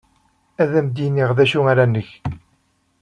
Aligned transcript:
Ad 0.61 0.71
am-d-iniɣ 0.79 1.29
d 1.37 1.39
acu 1.43 1.61
ara 1.71 1.85
neg. 1.87 2.07